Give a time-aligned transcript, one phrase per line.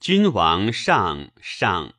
[0.00, 1.94] 君王上上。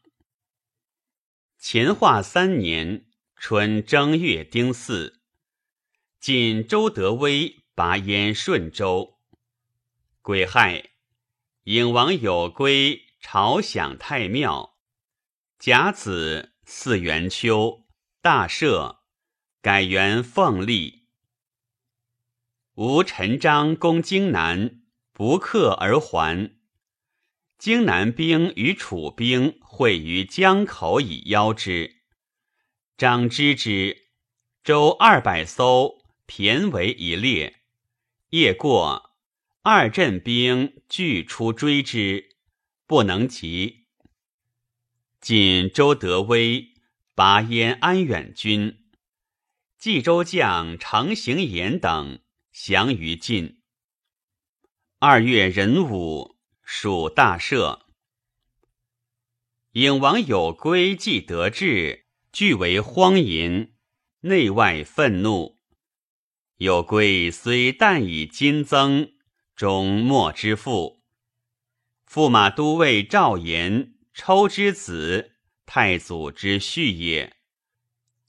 [1.59, 5.19] 乾化三年春正月丁巳，
[6.19, 9.19] 晋周德威拔燕顺州。
[10.23, 10.89] 癸亥，
[11.65, 14.79] 颖王有归朝享太庙。
[15.59, 17.85] 甲子，四元秋，
[18.19, 19.01] 大赦，
[19.61, 21.07] 改元凤历。
[22.73, 24.81] 吴陈章攻荆南，
[25.11, 26.59] 不克而还。
[27.61, 31.97] 荆南兵与楚兵会于江口以邀之。
[32.97, 34.07] 张知之，
[34.63, 37.61] 舟二百艘，骈为一列。
[38.29, 39.11] 夜过，
[39.61, 42.35] 二镇兵俱出追之，
[42.87, 43.85] 不能及。
[45.19, 46.73] 晋周德威
[47.13, 48.89] 拔燕安远军，
[49.77, 53.61] 冀州将程行言等降于晋。
[54.97, 56.40] 二月壬午。
[56.73, 57.81] 属大赦，
[59.73, 63.73] 颖王有归，既得志，俱为荒淫，
[64.21, 65.59] 内外愤怒。
[66.55, 69.11] 有归虽旦以金增，
[69.53, 71.03] 终莫之父。
[72.09, 75.33] 驸马都尉赵延，抽之子，
[75.65, 77.35] 太祖之婿也。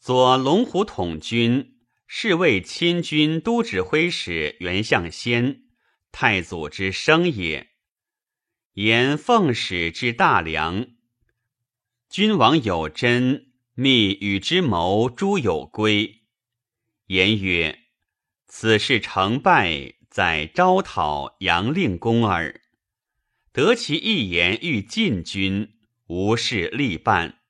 [0.00, 5.62] 左龙虎统军，侍卫亲军都指挥使袁象先，
[6.10, 7.71] 太祖之生也。
[8.74, 10.86] 言奉使之大梁，
[12.08, 16.22] 君王有真，密与之谋诸有归。
[17.08, 17.80] 言曰
[18.48, 22.62] ：“此事成败，在招讨杨令公耳。
[23.52, 25.74] 得其一言，欲进军，
[26.06, 27.40] 无事力办。”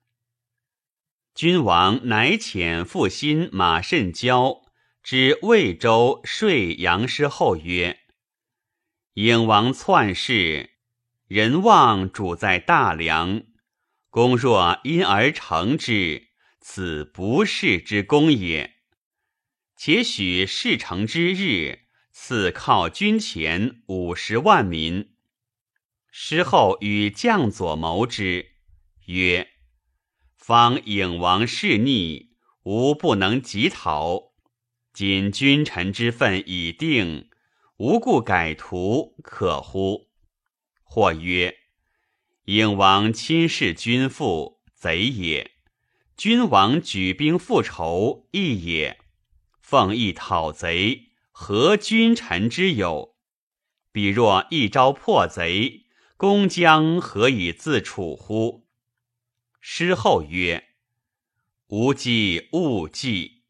[1.37, 4.63] 君王乃遣复心马慎交
[5.05, 8.01] 之魏州说杨师后曰
[9.15, 10.71] ：“颖王篡世。”
[11.33, 13.45] 人望主在大梁，
[14.11, 16.29] 公若因而成之，
[16.61, 18.75] 此不世之功也。
[19.75, 25.15] 且许事成之日，赐犒军前五十万民。
[26.11, 28.49] 师后与将佐谋之，
[29.07, 29.49] 曰
[30.37, 34.35] ：“方颖王弑逆，吾不能及讨。
[34.93, 37.31] 今君臣之分已定，
[37.79, 40.12] 无故改图，可乎？”
[40.95, 41.57] 或曰
[42.45, 45.53] ：“颖王亲视君父，贼也；
[46.19, 48.99] 君王举兵复仇，义也。
[49.63, 53.17] 奉义讨贼，何君臣之有？
[53.91, 55.87] 彼若一朝破贼，
[56.19, 58.69] 公将何以自处乎？”
[59.63, 60.63] 师后曰
[61.69, 63.45] ：“吾计勿计。”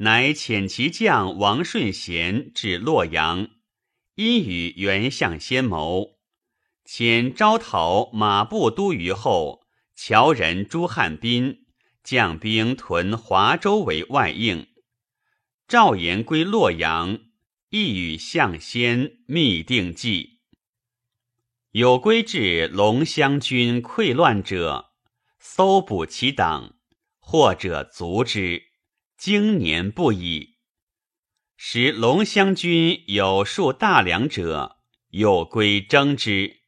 [0.00, 3.50] 乃遣其将王顺贤至洛阳，
[4.14, 6.15] 因与袁相先谋。
[6.86, 9.66] 遣招讨马步都虞后，
[9.96, 11.66] 乔人朱汉斌
[12.04, 14.68] 将兵屯华州为外应。
[15.66, 17.18] 赵延归洛阳，
[17.70, 20.38] 亦与相先密定计。
[21.72, 24.92] 有归至龙乡军溃乱者，
[25.40, 26.76] 搜捕其党，
[27.18, 28.62] 或者卒之，
[29.18, 30.56] 经年不已。
[31.56, 34.76] 时龙乡军有数大梁者，
[35.10, 36.60] 有归征之。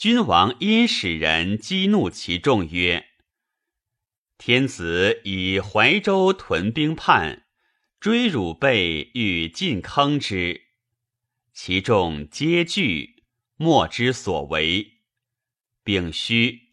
[0.00, 3.10] 君王因使人激怒其众曰
[4.38, 7.44] ：“天子以怀州屯兵叛，
[8.00, 10.68] 追汝辈欲进坑之，
[11.52, 13.24] 其众皆惧，
[13.56, 15.00] 莫之所为。
[15.84, 16.70] 丙戌，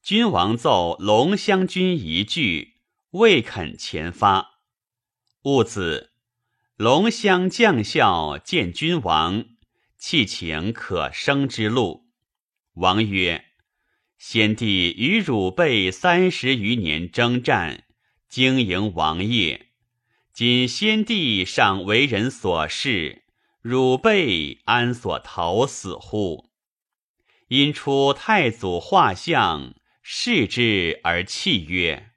[0.00, 2.74] 君王奏龙乡军一句，
[3.10, 4.60] 未肯前发。
[5.42, 6.12] 戊子，
[6.76, 9.44] 龙乡将校见君王，
[9.98, 12.08] 弃请可生之路。”
[12.74, 13.46] 王曰
[14.16, 17.82] ：“先帝与汝辈三十余年征战，
[18.28, 19.70] 经营王业。
[20.32, 23.24] 今先帝尚为人所事，
[23.60, 26.48] 汝辈安所逃死乎？
[27.48, 32.12] 因出太祖画像，视之而泣曰：‘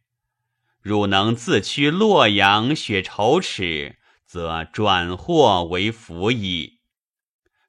[0.81, 6.79] 汝能自驱洛阳，雪仇耻，则转祸为福矣。’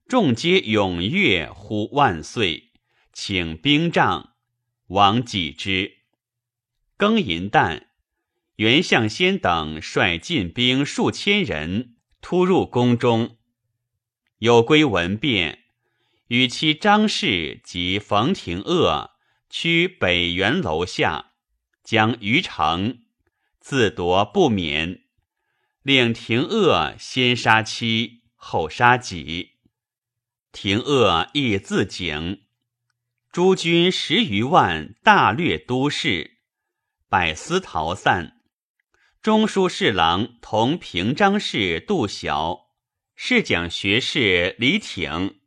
[0.06, 2.73] 众皆踊跃，呼万岁。”
[3.16, 4.34] 请兵仗，
[4.88, 5.99] 王己之。
[6.99, 7.87] 庚寅旦，
[8.56, 13.38] 袁相先等率进兵数千人突入宫中。
[14.38, 15.61] 有归闻变，
[16.26, 19.12] 与其张氏及冯廷鄂
[19.49, 21.34] 趋北园楼下，
[21.84, 23.05] 将于城，
[23.60, 25.05] 自夺不免。
[25.82, 29.52] 令廷鄂先杀妻，后杀己。
[30.50, 32.40] 廷鄂亦自警。
[33.34, 36.38] 诸军十余万，大掠都市，
[37.08, 38.40] 百司逃散。
[39.20, 42.69] 中书侍郎同平章事杜晓、
[43.16, 45.40] 侍讲学士李挺，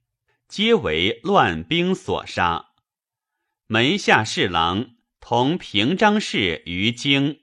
[0.50, 2.72] 皆为乱兵所杀。
[3.68, 7.40] 门下侍郎同平章事于京，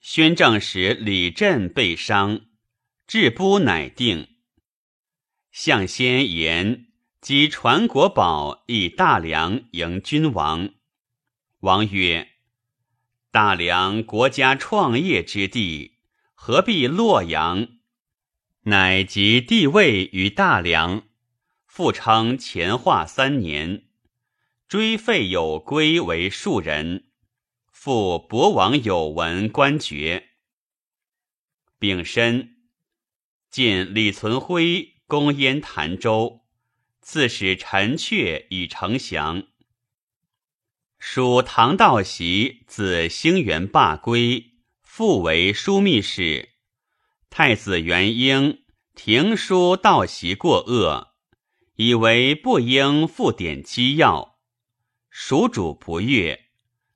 [0.00, 2.46] 宣政使李振被伤，
[3.06, 4.26] 治不乃定。
[5.52, 6.86] 相先言
[7.24, 10.74] 及传国宝以大梁迎君王，
[11.60, 12.32] 王曰。
[13.30, 15.96] 大梁国家创业之地，
[16.34, 17.66] 何必洛阳？
[18.64, 21.04] 乃即帝位于大梁，
[21.64, 23.86] 复称乾化三年，
[24.68, 27.06] 追废有归为庶人，
[27.72, 30.28] 复博王有文官爵。
[31.78, 32.56] 丙申，
[33.50, 36.43] 晋李存辉攻燕潭州，
[37.04, 39.44] 自使陈阙以丞降。
[40.98, 46.54] 属唐道习自兴元罢归，复为枢密使。
[47.28, 48.64] 太子元婴
[48.94, 51.14] 停书道习过恶，
[51.74, 54.38] 以为不应复典机要。
[55.10, 56.46] 蜀主不悦，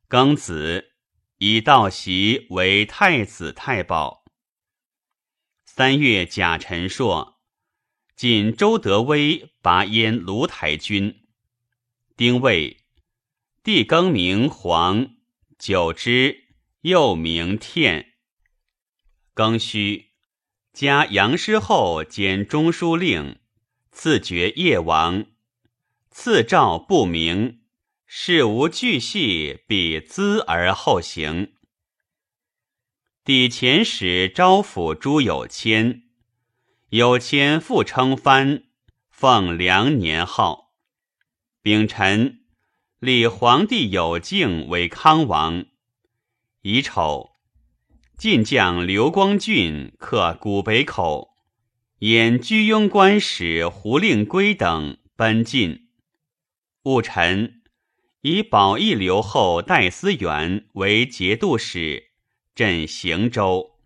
[0.08, 0.92] 庚子
[1.36, 4.24] 以道习为太子太保。
[5.66, 7.37] 三月甲辰朔，
[8.18, 11.20] 晋周德威拔燕卢台军。
[12.16, 12.78] 丁未。
[13.62, 15.14] 帝更名黄，
[15.56, 16.48] 久之，
[16.80, 18.14] 又名天。
[19.36, 20.06] 庚戌，
[20.72, 23.38] 加杨师厚兼中书令，
[23.92, 25.26] 赐爵叶王。
[26.10, 27.60] 赐诏不明，
[28.04, 31.52] 事无巨细，必咨而后行。
[33.22, 36.07] 帝遣使招抚诸有谦，
[36.90, 38.62] 有谦复称藩，
[39.10, 40.72] 奉良年号。
[41.60, 42.40] 丙辰。
[42.98, 45.66] 立皇帝有敬为康王。
[46.62, 47.32] 乙丑，
[48.16, 51.36] 晋将刘光俊克古北口，
[51.98, 55.90] 引居庸官使胡令圭等奔晋。
[56.84, 57.60] 戊辰，
[58.22, 62.08] 以保义留后戴思源为节度使，
[62.54, 63.78] 镇行州。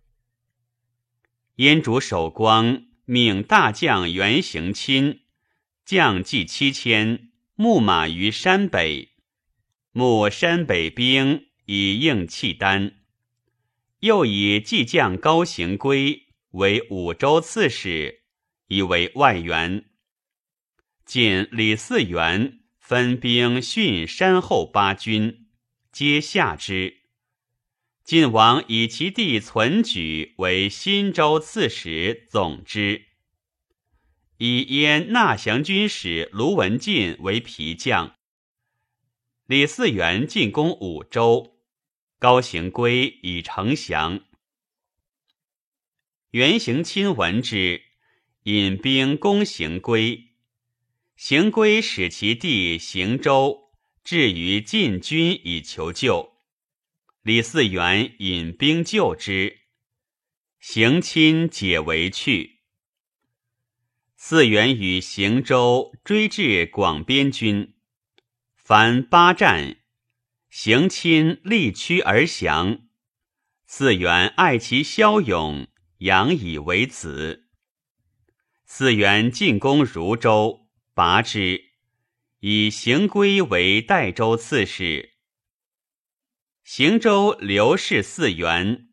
[1.57, 5.21] 燕主守光命大将袁行钦
[5.85, 7.29] 将计七千。
[7.55, 9.11] 牧马于山北，
[9.93, 12.95] 牧山北兵以应契丹。
[14.01, 18.23] 又以计将高行归为五州刺史，
[18.69, 19.85] 以为外援。
[21.05, 25.47] 晋李嗣源分兵训山后八军，
[25.93, 27.02] 皆下之。
[28.05, 33.07] 晋王以其弟存举为新州刺史，总之。
[34.39, 38.17] 以燕纳降军使卢文进为皮将。
[39.47, 41.59] 李嗣源进攻五州，
[42.19, 44.25] 高行归以城降。
[46.33, 47.83] 袁行钦闻之，
[48.45, 50.31] 引兵攻行归。
[51.15, 53.71] 行归使其弟行州
[54.03, 56.32] 至于晋军以求救，
[57.23, 59.61] 李嗣源引兵救之，
[60.59, 62.63] 行亲解围去。
[64.19, 67.75] 嗣源与行州追至广边军，
[68.57, 69.77] 凡八战，
[70.51, 72.89] 行亲力屈而降。
[73.69, 77.49] 嗣源爱其骁勇，养以为子。
[78.69, 81.67] 嗣源进攻汝州，拔之，
[82.41, 85.12] 以行归为代州刺史。
[86.75, 88.89] 行州刘氏四元，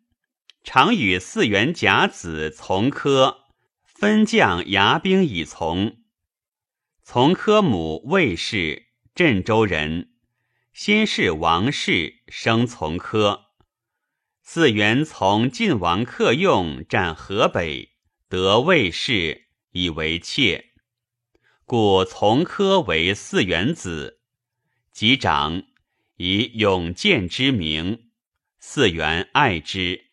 [0.66, 3.46] 常与四元甲子从科。
[3.86, 5.96] 分将牙兵以从，
[7.04, 10.10] 从科母魏氏，镇州人，
[10.74, 13.46] 先是王氏，生从科。
[14.44, 17.92] 四元从晋王客用，占河北，
[18.28, 20.72] 得魏氏，以为妾，
[21.64, 24.20] 故从科为四元子。
[24.92, 25.64] 及长，
[26.22, 28.10] 以永建之名，
[28.60, 30.08] 四元爱之。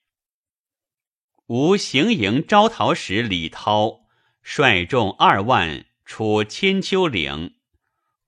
[1.46, 4.06] 吴行营招讨使李涛
[4.40, 7.56] 率众二万出千秋岭，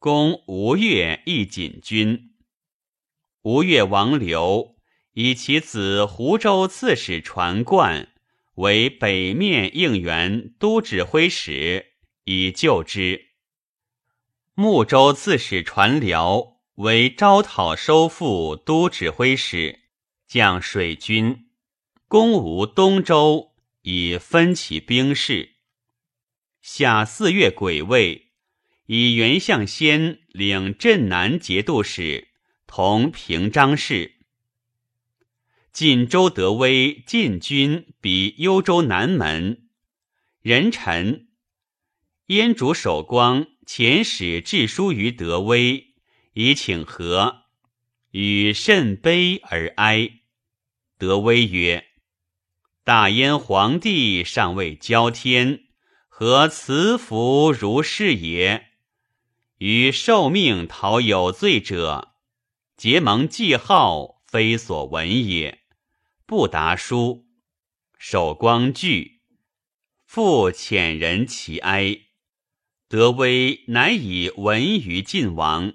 [0.00, 2.34] 攻吴越一锦军。
[3.42, 4.74] 吴越王刘
[5.12, 8.08] 以其子湖州刺史传贯
[8.56, 11.92] 为北面应援都指挥使，
[12.24, 13.26] 以救之。
[14.54, 19.80] 睦州刺史传辽为招讨收复都指挥使，
[20.28, 21.48] 将水军。
[22.06, 25.56] 攻吴东州，以分其兵士。
[26.62, 28.28] 夏四月癸未，
[28.86, 32.28] 以袁相先领镇南节度使，
[32.68, 34.14] 同平章事。
[35.72, 39.68] 晋周德威进军比幽州南门，
[40.42, 41.26] 人臣
[42.26, 45.87] 燕主守光遣使致书于德威，
[46.40, 47.46] 以请和，
[48.12, 50.20] 与甚悲而哀。
[50.96, 51.88] 德威曰
[52.86, 55.64] ：“大燕皇帝尚未交天，
[56.06, 58.68] 何辞服如是也？
[59.56, 62.14] 与受命讨有罪者，
[62.76, 65.64] 结盟记号，非所闻也。”
[66.24, 67.26] 不答书，
[67.98, 69.22] 守光惧，
[70.06, 71.98] 复遣人其哀。
[72.86, 75.74] 德威乃以闻于晋王。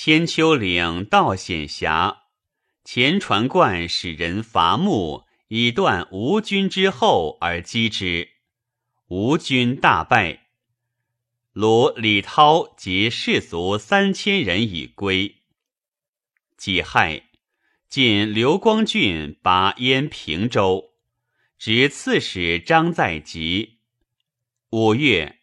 [0.00, 2.22] 千秋岭道险狭，
[2.84, 8.28] 前传贯使人伐木，以断吴军之后而击之。
[9.08, 10.46] 吴军大败，
[11.50, 15.38] 鲁李涛及士卒三千人已归。
[16.56, 17.24] 己亥。
[17.88, 20.92] 晋刘光俊拔燕平州，
[21.58, 23.80] 执刺史张在吉。
[24.70, 25.40] 五月，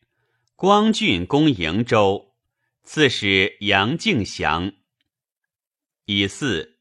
[0.56, 2.25] 光俊攻瀛州，
[2.86, 4.74] 刺史杨敬祥。
[6.06, 6.78] 乙巳，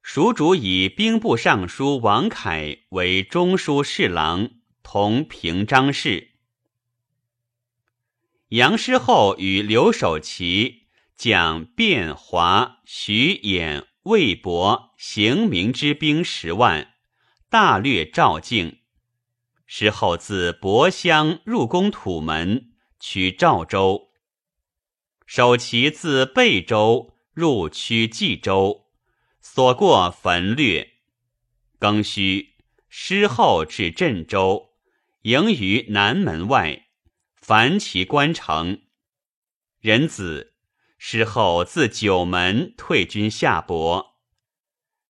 [0.00, 4.50] 蜀主以兵部尚书王凯为中书侍郎，
[4.84, 6.34] 同平章事。
[8.50, 13.86] 杨师厚与刘守奇、蒋卞华、徐衍。
[14.04, 16.94] 魏博行明之兵十万，
[17.48, 18.78] 大略赵境。
[19.66, 24.11] 师后自博乡入攻土门，取赵州。
[25.26, 28.86] 守其自贝州入驱冀州，
[29.40, 30.94] 所过焚掠。
[31.78, 32.54] 庚戌，
[32.88, 34.70] 师后至镇州，
[35.22, 36.86] 营于南门外，
[37.34, 38.82] 凡其关城。
[39.80, 40.50] 人子。
[41.04, 44.20] 师后自九门退军下博，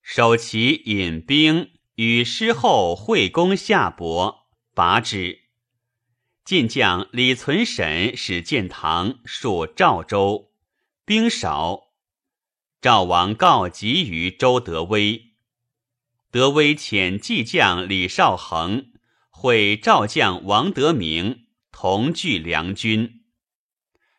[0.01, 5.42] 守其引兵与师后会攻下博，拔之。
[6.53, 10.53] 晋将李存审使建唐戍赵州，
[11.07, 11.95] 兵少。
[12.83, 15.33] 赵王告急于周德威，
[16.31, 18.93] 德威遣骑将李少恒
[19.31, 23.23] 会赵将王德明同聚梁军，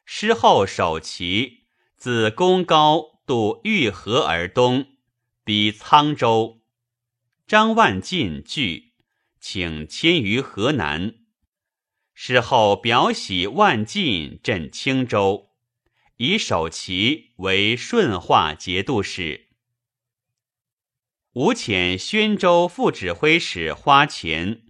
[0.04, 1.68] 师后守其。
[1.98, 4.88] 自宫高渡御河而东，
[5.44, 6.62] 逼沧州。
[7.46, 8.94] 张万进拒，
[9.40, 11.18] 请迁于河南。
[12.14, 15.50] 事后表喜万进镇青州，
[16.18, 19.50] 以守其为顺化节度使。
[21.34, 24.64] 吴遣宣州副指挥使花钱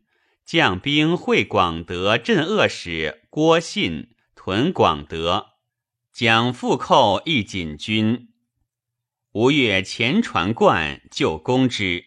[0.46, 5.52] 将兵会广德镇遏使郭信屯广德。
[6.14, 8.30] 将复寇一锦军，
[9.32, 12.06] 吴越前传贯就攻之。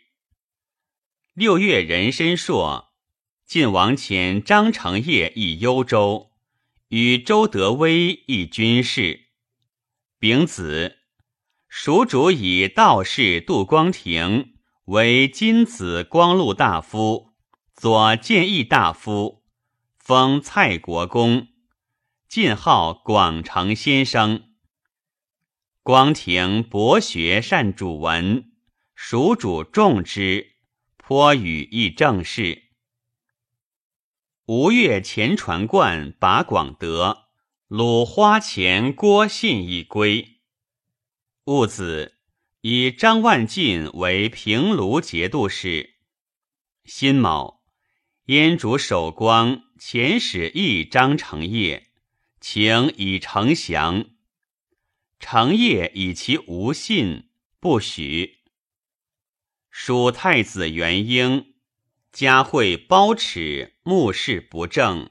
[1.35, 2.93] 六月壬申朔，
[3.47, 6.33] 晋王遣张承业以幽州，
[6.89, 9.27] 与周德威议军事。
[10.19, 10.97] 丙子，
[11.69, 14.55] 蜀主以道士杜光庭
[14.87, 17.35] 为金子光禄大夫、
[17.73, 19.45] 左谏议大夫，
[19.97, 21.47] 封蔡国公。
[22.29, 24.43] 晋号广成先生，
[25.85, 28.51] 光庭博学善主文，
[28.97, 30.57] 蜀主重之，
[30.97, 32.66] 颇与议政事。
[34.47, 37.25] 吴越前传贯拔广德，
[37.67, 40.39] 鲁花钱郭信已归。
[41.47, 42.19] 戊子，
[42.61, 45.97] 以张万进为平卢节度使。
[46.85, 47.65] 辛卯，
[48.27, 51.89] 燕主守光遣使议张承业。
[52.41, 54.05] 请以丞降，
[55.19, 58.45] 成业以其无信，不许。
[59.69, 61.56] 蜀太子元婴
[62.19, 65.11] 嘉惠褒耻，目视不正，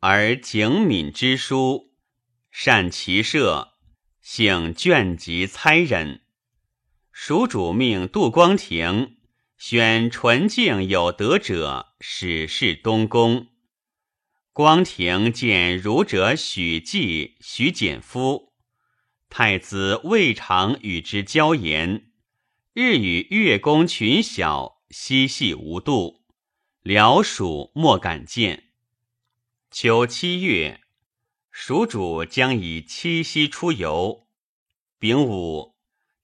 [0.00, 1.92] 而景敏之书，
[2.50, 3.74] 善骑射，
[4.22, 6.22] 性倦疾猜忍。
[7.12, 9.18] 蜀主命杜光庭
[9.58, 13.48] 选纯净有德者，使侍东宫。
[14.54, 18.54] 光庭见儒者许季、许简夫，
[19.28, 22.06] 太子未尝与之交言，
[22.72, 26.22] 日与乐公群小嬉戏无度，
[26.82, 28.68] 辽蜀莫敢见。
[29.72, 30.82] 秋七月，
[31.50, 34.28] 蜀主将以七夕出游。
[35.00, 35.74] 丙午，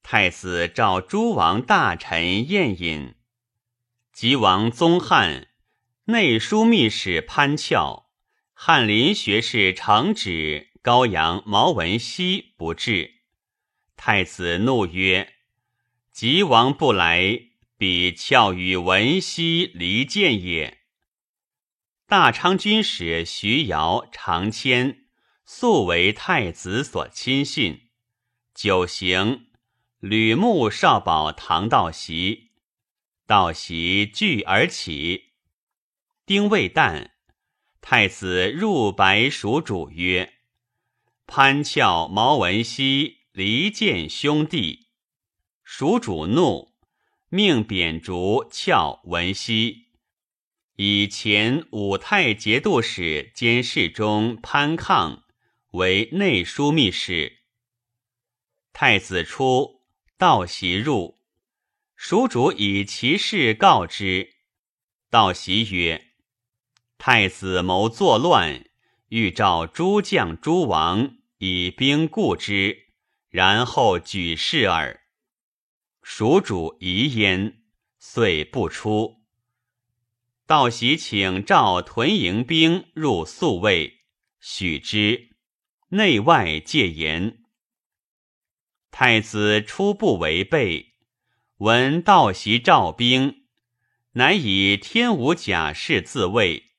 [0.04, 3.16] 太子召诸王大臣宴饮。
[4.12, 5.48] 吉王宗翰、
[6.04, 8.12] 内枢密使潘翘。
[8.54, 13.14] 翰林学士承旨高阳毛文熙不至，
[13.96, 15.34] 太子怒曰
[16.12, 17.49] ：“吉王不来，
[17.80, 20.80] 比翘与文熙离间也。”
[22.06, 25.06] 大昌军使徐瑶、常谦
[25.46, 27.88] 素为太子所亲信，
[28.54, 29.46] 九行
[29.98, 32.50] 吕穆少保唐道习，
[33.26, 35.30] 道习惧而起。
[36.26, 37.12] 丁未旦，
[37.80, 40.34] 太子入白蜀主曰
[41.26, 44.88] ：“潘翘、毛文熙离间兄弟。”
[45.64, 46.69] 蜀主怒，
[47.32, 49.86] 命贬逐翘、文熙。
[50.74, 55.22] 以前武太节度使兼侍中潘抗
[55.70, 57.38] 为内枢密使。
[58.72, 59.82] 太子出，
[60.18, 61.20] 道袭入，
[61.94, 64.34] 蜀主以其事告之。
[65.08, 66.08] 道袭曰
[66.98, 68.64] ：“太子谋作乱，
[69.10, 72.88] 欲召诸将诸王以兵固之，
[73.28, 74.99] 然后举事耳。”
[76.12, 77.62] 蜀主疑焉，
[78.00, 79.20] 遂不出。
[80.44, 84.00] 道喜请召屯营兵入宿卫，
[84.40, 85.36] 许之，
[85.90, 87.38] 内外戒严。
[88.90, 90.96] 太子初不违背，
[91.58, 93.44] 闻道习召兵，
[94.14, 96.72] 乃以天武甲士自卫，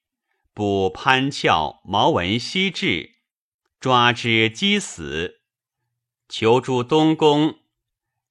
[0.53, 3.15] 捕潘峭、毛文熙至，
[3.79, 5.39] 抓之击死，
[6.27, 7.60] 求诸东宫，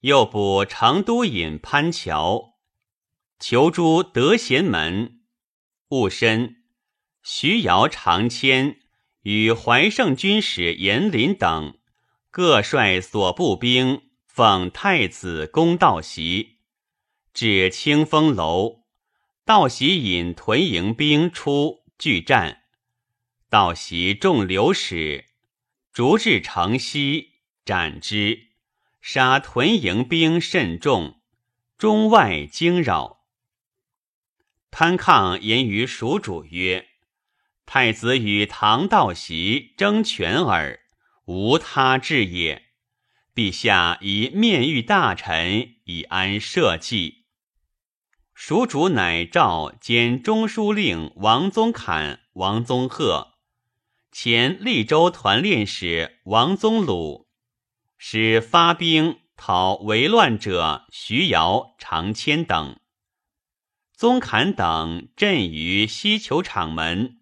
[0.00, 2.54] 又捕成都尹潘乔，
[3.38, 5.20] 求诸德贤门。
[5.88, 6.62] 戊申，
[7.22, 8.78] 徐瑶、常谦
[9.22, 11.78] 与怀胜军使严林等
[12.30, 16.60] 各率所部兵奉太子公道袭，
[17.34, 18.84] 至清风楼，
[19.44, 22.62] 道袭引屯营兵出拒战，
[23.50, 25.26] 道袭众流矢，
[25.92, 27.32] 逐至城西，
[27.64, 28.49] 斩之，
[29.00, 31.20] 杀屯营兵甚众，
[31.78, 33.20] 中外惊扰。
[34.70, 36.86] 潘抗言于蜀主曰
[37.66, 40.80] ：“太子与唐道习争权耳，
[41.24, 42.66] 无他志也。
[43.34, 47.24] 陛下以面谕大臣，以安社稷。”
[48.34, 53.34] 蜀主乃召兼中书令王宗侃、王宗贺，
[54.12, 57.28] 前利州团练使王宗鲁，
[58.02, 62.80] 使发兵讨为乱者徐瑶、常谦等。
[63.92, 67.20] 宗侃等阵于西球场门，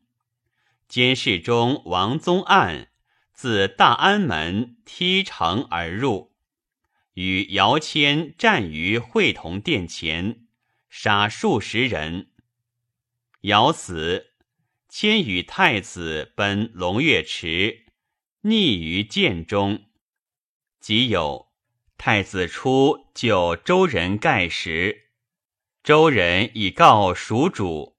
[0.87, 2.91] 监视中王宗案
[3.33, 6.37] 自大安门踢城而入，
[7.14, 10.47] 与姚谦战于会同殿前，
[10.88, 12.31] 杀数十人。
[13.41, 14.29] 姚死，
[14.88, 17.87] 谦与太子奔龙跃池，
[18.45, 19.87] 溺于涧中。
[20.81, 21.49] 即有
[21.97, 25.07] 太子出救周人盖时。
[25.83, 27.97] 周人以告蜀主，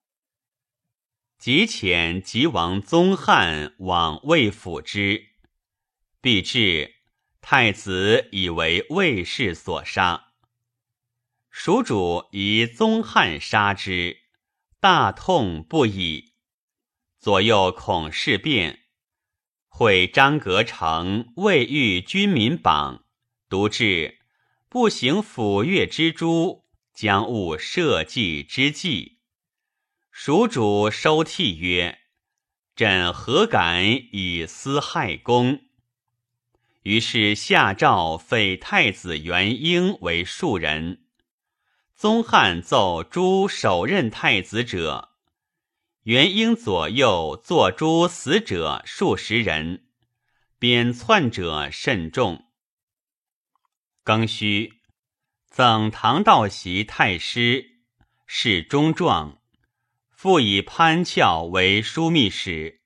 [1.40, 5.30] 即遣即王宗汉往魏府之，
[6.22, 6.96] 必至，
[7.42, 10.34] 太子以为魏氏所杀。
[11.50, 14.18] 蜀主以宗汉杀之，
[14.80, 16.34] 大痛不已，
[17.18, 18.84] 左右恐事变，
[19.80, 23.06] 会张阁成未遇军民榜，
[23.48, 24.18] 独至
[24.68, 26.66] 不行抚越之诛。
[26.94, 29.20] 将误社稷之计，
[30.12, 32.00] 蜀主收涕曰
[32.76, 35.62] ：“朕何敢以私害公？”
[36.84, 41.06] 于是下诏废太子元婴为庶人。
[41.96, 45.09] 宗翰奏诸首任太子者，
[46.10, 49.86] 元婴左右坐诸死者数十人，
[50.58, 52.46] 贬篡者甚众。
[54.04, 54.74] 庚戌。
[55.52, 57.84] 赠唐道习太师，
[58.26, 59.40] 侍中状，
[60.10, 62.82] 复以潘翘为枢密使。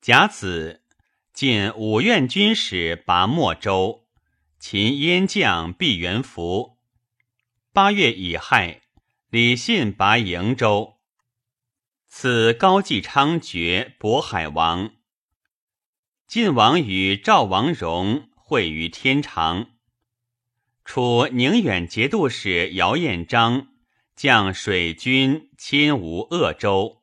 [0.00, 0.84] 甲子，
[1.32, 4.06] 进五院军使拔莫州，
[4.60, 6.78] 秦燕将毕元福。
[7.72, 8.82] 八月乙亥，
[9.30, 10.97] 李信拔瀛州，
[12.10, 14.94] 赐高继昌爵渤海王。
[16.26, 19.70] 晋王与赵王荣会于天长。
[20.84, 23.68] 楚宁远节度使姚彦章
[24.16, 27.02] 将水军侵吴鄂州，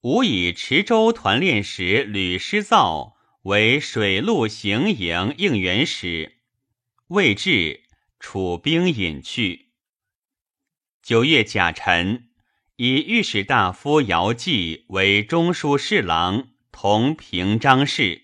[0.00, 6.40] 吴以池州团练使吕师造为水陆行营应援使，
[7.06, 7.84] 未至，
[8.18, 9.70] 楚兵引去。
[11.00, 12.29] 九月甲辰，
[12.82, 18.22] 以御史大夫姚继为中书侍郎，同平章事。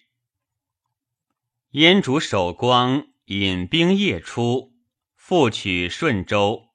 [1.73, 4.73] 燕主守光引兵夜出，
[5.15, 6.71] 复取顺州。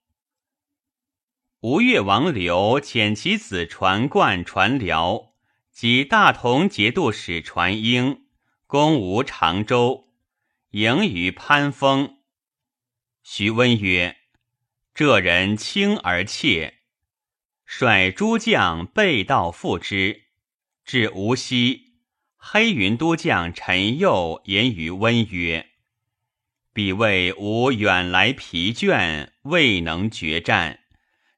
[1.61, 5.33] 吴越王刘遣其子传冠、传辽
[5.71, 8.25] 及大同节度使传英
[8.67, 10.07] 攻吴常州，
[10.69, 12.19] 迎于潘丰。
[13.23, 14.17] 徐温曰
[14.93, 16.77] ：“这人轻而怯。”
[17.73, 20.23] 率诸将背道复之，
[20.83, 21.93] 至无锡，
[22.35, 25.69] 黑云都将陈佑言于温曰
[26.73, 30.81] ：“彼谓吾远来疲倦，未能决战，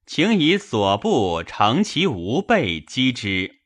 [0.07, 3.59] 请以所部乘其无备击之。”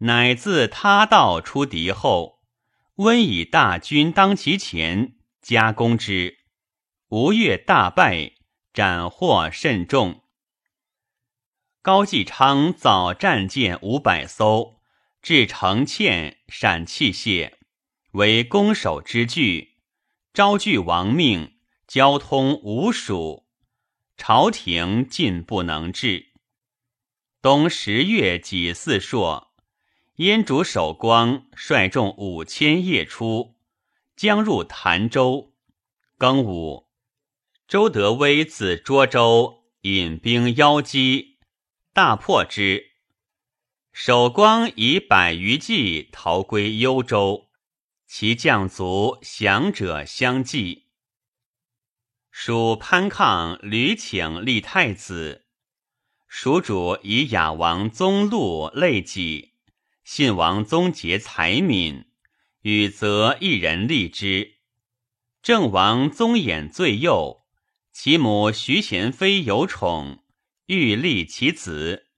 [0.00, 2.40] 乃自他道出敌后，
[2.94, 6.38] 温以大军当其前，加攻之，
[7.08, 8.32] 吴越大败，
[8.72, 10.22] 斩获甚众。
[11.88, 14.78] 高继昌造战舰五百艘，
[15.22, 17.52] 制成堑，闪器械，
[18.10, 19.76] 为攻守之具，
[20.34, 21.54] 招拒亡命，
[21.86, 23.46] 交通无属，
[24.18, 26.26] 朝廷尽不能治。
[27.40, 29.54] 冬十月己巳朔，
[30.16, 33.56] 燕主守光率众五千夜出，
[34.14, 35.54] 将入潭州。
[36.18, 36.88] 庚午，
[37.66, 41.37] 周德威自涿州引兵邀击。
[41.98, 42.92] 大破之，
[43.92, 47.48] 守光以百余骑逃归幽州，
[48.06, 50.86] 其将卒降者相继。
[52.30, 55.46] 蜀潘抗屡请立太子，
[56.28, 59.54] 蜀主以雅王宗禄累己，
[60.04, 62.04] 信王宗杰才敏，
[62.62, 64.58] 与则一人立之。
[65.42, 67.44] 郑王宗衍最幼，
[67.90, 70.22] 其母徐贤妃有宠。
[70.68, 72.08] 欲立其子，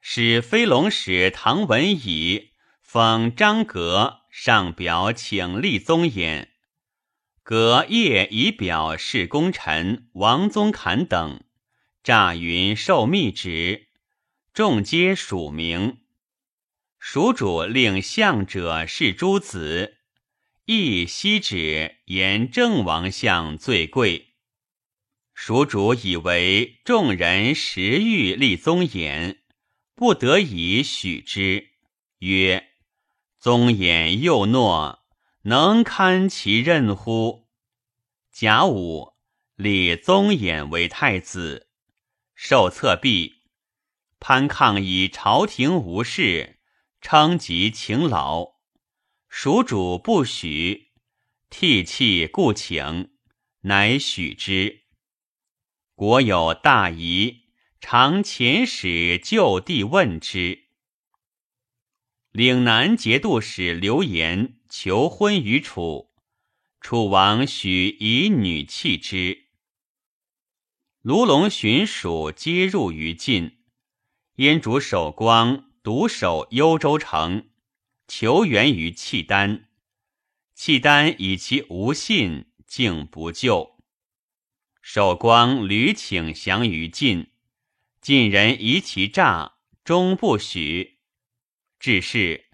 [0.00, 2.50] 使飞龙使唐文以
[2.82, 6.48] 封张阁上表请立宗衍，
[7.44, 11.44] 阁夜以表示功臣王宗侃等，
[12.02, 13.86] 诈云受密旨，
[14.52, 15.98] 众皆署名。
[16.98, 19.98] 蜀主令相者是诸子，
[20.64, 24.29] 亦悉旨言郑王相最贵。
[25.42, 29.38] 蜀主以为众人实欲立宗衍，
[29.94, 31.70] 不得已许之，
[32.18, 32.68] 曰
[33.40, 34.98] ：“宗衍幼懦，
[35.44, 37.48] 能堪其任乎？”
[38.30, 39.14] 甲午，
[39.56, 41.68] 立宗衍为太子。
[42.34, 43.36] 受册毕，
[44.18, 46.58] 潘抗以朝廷无事，
[47.00, 48.56] 称疾请劳。
[49.30, 50.90] 蜀主不许，
[51.48, 53.12] 涕泣故请，
[53.62, 54.79] 乃许之。
[56.00, 57.40] 国有大疑，
[57.78, 60.60] 常遣使就地问之。
[62.32, 66.08] 岭南节度使刘言求婚于楚，
[66.80, 69.48] 楚王许以女弃之。
[71.02, 73.58] 卢龙巡属皆入于晋，
[74.36, 77.50] 燕主守光独守幽州城，
[78.08, 79.68] 求援于契丹。
[80.54, 83.79] 契丹以其无信，竟不救。
[84.92, 87.30] 守光屡请降于晋，
[88.00, 90.98] 晋人疑其诈，终不许。
[91.78, 92.46] 至是，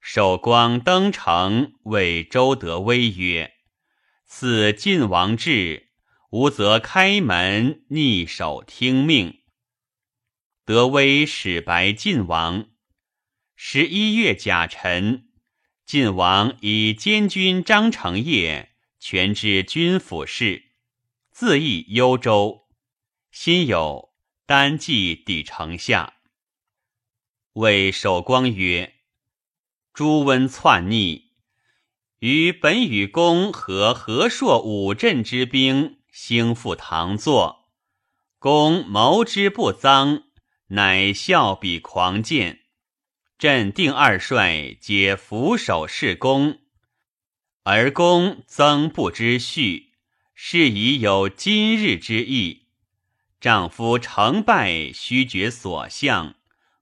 [0.00, 3.52] 守光登城，谓周德威曰
[4.24, 5.90] ：“此晋王志，
[6.30, 9.42] 吾则开门逆守听命。”
[10.64, 12.70] 德威使白晋王。
[13.54, 15.28] 十一月甲辰，
[15.84, 20.71] 晋王以监军张承业权知军府事。
[21.44, 22.68] 自诣幽州，
[23.32, 24.14] 心有
[24.46, 26.14] 单骑抵城下，
[27.54, 29.00] 谓守光曰
[29.92, 31.32] ：“朱温篡逆，
[32.20, 37.72] 于本与公和和硕五镇之兵兴复唐作，
[38.38, 40.22] 公谋之不臧，
[40.68, 42.60] 乃笑比狂见。
[43.36, 46.60] 镇定二帅皆俯首事公，
[47.64, 49.88] 而公曾不知序。”
[50.34, 52.66] 是以有今日之意。
[53.40, 56.36] 丈夫成败须决所向，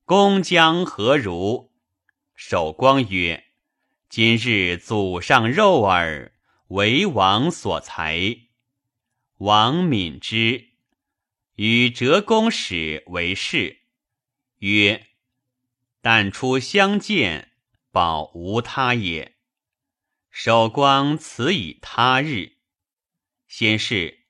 [0.05, 1.73] 公将何如？
[2.35, 3.45] 守光曰
[4.09, 6.33] ：“今日祖上肉耳，
[6.69, 8.39] 为王所裁。”
[9.39, 10.69] 王敏之
[11.55, 13.81] 与折公使为士，
[14.59, 15.07] 曰
[16.03, 17.53] ：“但出相见，
[17.91, 19.37] 保无他也。”
[20.31, 22.60] 守光辞以他日。
[23.51, 24.21] 先是，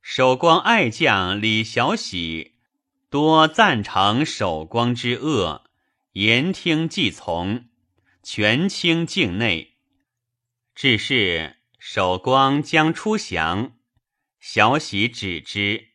[0.00, 2.54] 守光爱将李小喜
[3.10, 5.70] 多赞成守光之恶，
[6.12, 7.66] 言听计从，
[8.22, 9.76] 权倾境内。
[10.74, 13.76] 至是守光将出降，
[14.40, 15.90] 小喜止之。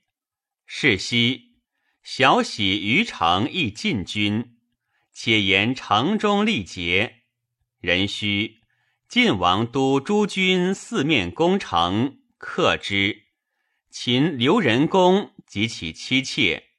[0.67, 1.55] 是夕，
[2.03, 4.57] 小喜于城亦进军，
[5.11, 7.23] 且言城中力竭，
[7.81, 8.59] 人须
[9.07, 13.25] 晋王都诸军四面攻城，克之。
[13.89, 16.69] 秦刘仁公及其妻妾。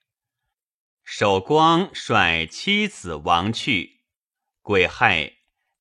[1.05, 4.01] 守光率妻子亡去，
[4.62, 5.35] 癸亥，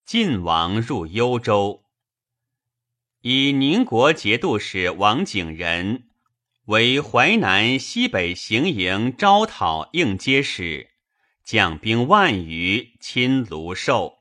[0.06, 1.86] 晋王入幽州。
[3.22, 6.10] 以宁国节度使王景仁
[6.66, 10.90] 为淮南西北行营招讨应接使，
[11.44, 14.19] 将兵万余，侵卢寿。